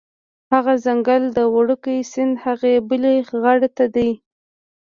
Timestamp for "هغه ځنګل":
0.53-1.23